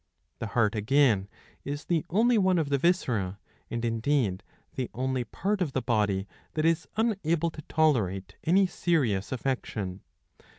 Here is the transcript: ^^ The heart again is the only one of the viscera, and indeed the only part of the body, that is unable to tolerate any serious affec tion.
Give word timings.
^^ 0.01 0.03
The 0.39 0.47
heart 0.47 0.73
again 0.73 1.27
is 1.63 1.85
the 1.85 2.05
only 2.09 2.35
one 2.39 2.57
of 2.57 2.69
the 2.69 2.79
viscera, 2.79 3.37
and 3.69 3.85
indeed 3.85 4.41
the 4.73 4.89
only 4.95 5.23
part 5.23 5.61
of 5.61 5.73
the 5.73 5.81
body, 5.83 6.27
that 6.55 6.65
is 6.65 6.87
unable 6.97 7.51
to 7.51 7.61
tolerate 7.69 8.35
any 8.43 8.65
serious 8.65 9.31
affec 9.31 9.63
tion. 9.67 10.01